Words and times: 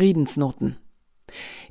Friedensnoten. 0.00 0.78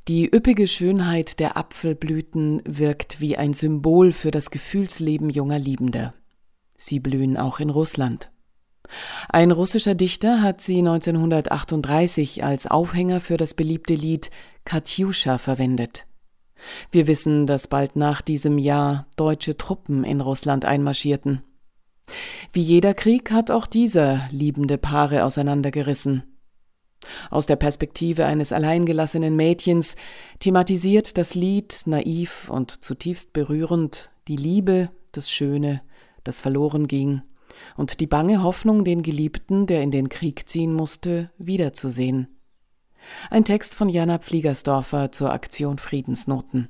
Die 0.07 0.29
üppige 0.31 0.67
Schönheit 0.67 1.39
der 1.39 1.57
Apfelblüten 1.57 2.61
wirkt 2.63 3.21
wie 3.21 3.37
ein 3.37 3.55
Symbol 3.55 4.11
für 4.11 4.29
das 4.29 4.51
Gefühlsleben 4.51 5.31
junger 5.31 5.57
Liebender. 5.57 6.13
Sie 6.77 6.99
blühen 6.99 7.37
auch 7.37 7.59
in 7.59 7.71
Russland. 7.71 8.29
Ein 9.29 9.49
russischer 9.49 9.95
Dichter 9.95 10.43
hat 10.43 10.61
sie 10.61 10.77
1938 10.77 12.43
als 12.43 12.67
Aufhänger 12.67 13.19
für 13.19 13.37
das 13.37 13.55
beliebte 13.55 13.95
Lied 13.95 14.29
Katjuscha 14.63 15.39
verwendet. 15.39 16.05
Wir 16.91 17.07
wissen, 17.07 17.47
dass 17.47 17.65
bald 17.65 17.95
nach 17.95 18.21
diesem 18.21 18.59
Jahr 18.59 19.07
deutsche 19.15 19.57
Truppen 19.57 20.03
in 20.03 20.21
Russland 20.21 20.65
einmarschierten. 20.65 21.41
Wie 22.53 22.61
jeder 22.61 22.93
Krieg 22.93 23.31
hat 23.31 23.49
auch 23.49 23.65
dieser 23.65 24.27
liebende 24.29 24.77
Paare 24.77 25.23
auseinandergerissen. 25.23 26.29
Aus 27.29 27.45
der 27.45 27.55
Perspektive 27.55 28.25
eines 28.25 28.51
alleingelassenen 28.51 29.35
Mädchens 29.35 29.95
thematisiert 30.39 31.17
das 31.17 31.35
Lied 31.35 31.83
naiv 31.85 32.49
und 32.49 32.83
zutiefst 32.83 33.33
berührend 33.33 34.11
die 34.27 34.35
Liebe, 34.35 34.89
das 35.11 35.31
Schöne, 35.31 35.81
das 36.23 36.39
verloren 36.41 36.87
ging, 36.87 37.21
und 37.77 37.99
die 37.99 38.07
bange 38.07 38.43
Hoffnung, 38.43 38.83
den 38.83 39.03
Geliebten, 39.03 39.65
der 39.65 39.81
in 39.81 39.91
den 39.91 40.09
Krieg 40.09 40.47
ziehen 40.47 40.73
musste, 40.73 41.31
wiederzusehen. 41.37 42.27
Ein 43.29 43.45
Text 43.45 43.75
von 43.75 43.89
Jana 43.89 44.19
Pfliegersdorfer 44.19 45.11
zur 45.11 45.31
Aktion 45.31 45.77
Friedensnoten. 45.77 46.69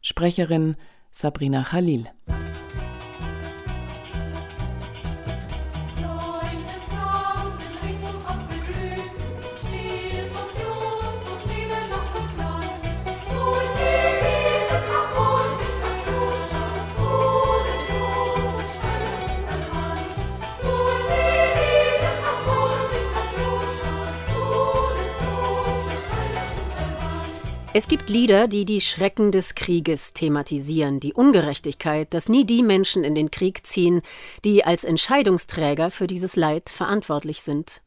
Sprecherin 0.00 0.76
Sabrina 1.10 1.62
Khalil. 1.62 2.06
Es 27.72 27.86
gibt 27.86 28.10
Lieder, 28.10 28.48
die 28.48 28.64
die 28.64 28.80
Schrecken 28.80 29.30
des 29.30 29.54
Krieges 29.54 30.12
thematisieren, 30.12 30.98
die 30.98 31.12
Ungerechtigkeit, 31.12 32.12
dass 32.12 32.28
nie 32.28 32.44
die 32.44 32.64
Menschen 32.64 33.04
in 33.04 33.14
den 33.14 33.30
Krieg 33.30 33.64
ziehen, 33.64 34.02
die 34.44 34.64
als 34.64 34.82
Entscheidungsträger 34.82 35.92
für 35.92 36.08
dieses 36.08 36.34
Leid 36.34 36.70
verantwortlich 36.70 37.42
sind. 37.42 37.80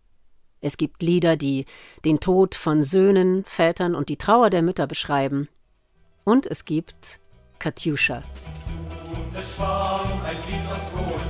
Es 0.62 0.78
gibt 0.78 1.04
Lieder, 1.04 1.36
die 1.36 1.66
den 2.06 2.22
Tod 2.22 2.56
von 2.56 2.82
Söhnen, 2.82 3.44
Vätern 3.44 3.94
und 3.94 4.08
die 4.08 4.16
Trauer 4.16 4.50
der 4.50 4.62
Mütter 4.62 4.88
beschreiben. 4.88 5.50
Und 6.24 6.46
es 6.46 6.64
gibt 6.64 7.20
Katjuscha. 7.60 8.24
Ein 9.36 10.38
Lied 10.48 10.72
aus 10.72 10.80
roten 10.98 11.24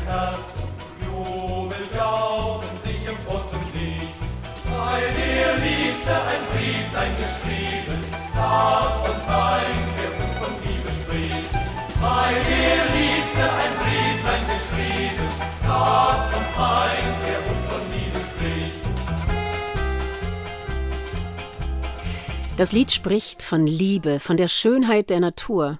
das 22.63 22.71
Lied 22.71 22.91
spricht 22.91 23.41
von 23.41 23.67
Liebe, 23.67 24.19
von 24.21 24.37
der 24.37 24.47
Schönheit 24.47 25.09
der 25.09 25.19
Natur, 25.19 25.79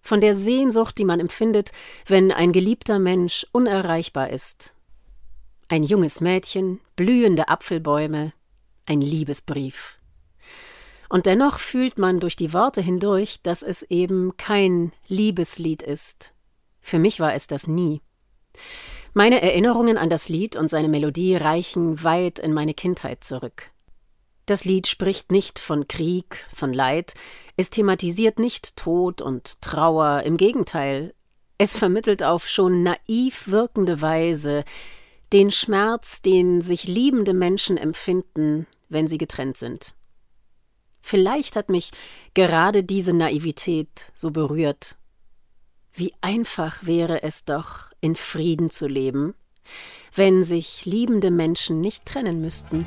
von 0.00 0.20
der 0.20 0.34
Sehnsucht, 0.34 0.96
die 0.96 1.04
man 1.04 1.20
empfindet, 1.20 1.72
wenn 2.06 2.32
ein 2.32 2.52
geliebter 2.52 2.98
Mensch 2.98 3.46
unerreichbar 3.52 4.30
ist. 4.30 4.74
Ein 5.68 5.82
junges 5.82 6.20
Mädchen, 6.20 6.80
blühende 6.96 7.48
Apfelbäume, 7.48 8.32
ein 8.86 9.00
Liebesbrief. 9.00 9.98
Und 11.08 11.26
dennoch 11.26 11.58
fühlt 11.58 11.98
man 11.98 12.20
durch 12.20 12.36
die 12.36 12.52
Worte 12.52 12.80
hindurch, 12.80 13.40
dass 13.42 13.62
es 13.62 13.82
eben 13.82 14.36
kein 14.36 14.92
Liebeslied 15.08 15.82
ist. 15.82 16.32
Für 16.80 16.98
mich 16.98 17.20
war 17.20 17.34
es 17.34 17.46
das 17.46 17.66
nie. 17.66 18.00
Meine 19.16 19.40
Erinnerungen 19.40 19.96
an 19.96 20.10
das 20.10 20.28
Lied 20.28 20.56
und 20.56 20.68
seine 20.68 20.88
Melodie 20.88 21.36
reichen 21.36 22.02
weit 22.02 22.40
in 22.40 22.52
meine 22.52 22.74
Kindheit 22.74 23.22
zurück. 23.22 23.70
Das 24.44 24.64
Lied 24.64 24.88
spricht 24.88 25.30
nicht 25.30 25.60
von 25.60 25.86
Krieg, 25.86 26.44
von 26.52 26.72
Leid, 26.72 27.14
es 27.56 27.70
thematisiert 27.70 28.40
nicht 28.40 28.76
Tod 28.76 29.22
und 29.22 29.62
Trauer, 29.62 30.24
im 30.24 30.36
Gegenteil, 30.36 31.14
es 31.58 31.76
vermittelt 31.76 32.24
auf 32.24 32.48
schon 32.48 32.82
naiv 32.82 33.46
wirkende 33.46 34.00
Weise 34.00 34.64
den 35.32 35.52
Schmerz, 35.52 36.20
den 36.20 36.60
sich 36.60 36.88
liebende 36.88 37.34
Menschen 37.34 37.76
empfinden, 37.76 38.66
wenn 38.88 39.06
sie 39.06 39.18
getrennt 39.18 39.56
sind. 39.56 39.94
Vielleicht 41.02 41.54
hat 41.54 41.68
mich 41.68 41.92
gerade 42.34 42.82
diese 42.82 43.12
Naivität 43.12 44.10
so 44.14 44.32
berührt. 44.32 44.96
Wie 45.96 46.12
einfach 46.20 46.84
wäre 46.84 47.22
es 47.22 47.44
doch, 47.44 47.92
in 48.00 48.16
Frieden 48.16 48.68
zu 48.68 48.88
leben, 48.88 49.34
wenn 50.14 50.42
sich 50.42 50.84
liebende 50.84 51.30
Menschen 51.30 51.80
nicht 51.80 52.04
trennen 52.04 52.40
müssten. 52.40 52.84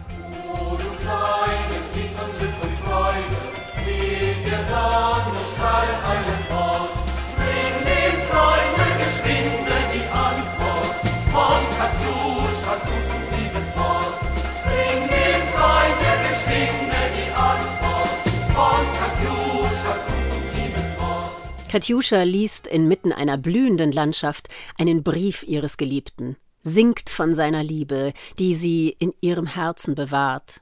Katjuscha 21.77 22.23
liest 22.23 22.65
inmitten 22.65 23.13
einer 23.13 23.37
blühenden 23.37 23.91
Landschaft 23.91 24.47
einen 24.79 25.03
Brief 25.03 25.43
ihres 25.43 25.77
Geliebten, 25.77 26.35
singt 26.63 27.11
von 27.11 27.35
seiner 27.35 27.63
Liebe, 27.63 28.13
die 28.39 28.55
sie 28.55 28.95
in 28.97 29.13
ihrem 29.21 29.45
Herzen 29.45 29.93
bewahrt. 29.93 30.61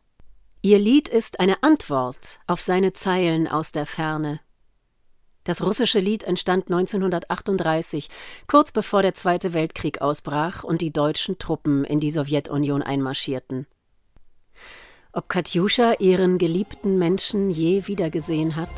Ihr 0.62 0.78
Lied 0.78 1.08
ist 1.08 1.40
eine 1.40 1.64
Antwort 1.64 2.40
auf 2.48 2.60
seine 2.60 2.92
Zeilen 2.92 3.48
aus 3.48 3.72
der 3.72 3.86
Ferne. 3.86 4.42
Das 5.46 5.62
russische 5.62 6.00
Lied 6.00 6.24
entstand 6.24 6.66
1938, 6.70 8.10
kurz 8.48 8.74
bevor 8.74 9.02
der 9.02 9.14
Zweite 9.14 9.54
Weltkrieg 9.54 10.02
ausbrach 10.02 10.66
und 10.66 10.82
die 10.82 10.92
deutschen 10.92 11.40
Truppen 11.40 11.86
in 11.86 12.02
die 12.02 12.12
Sowjetunion 12.12 12.82
einmarschierten. 12.82 13.68
Ob 15.14 15.30
Katjuscha 15.30 15.94
ihren 16.00 16.40
geliebten 16.40 17.00
Menschen 17.00 17.52
je 17.52 17.88
wiedergesehen 17.88 18.58
hat? 18.58 18.70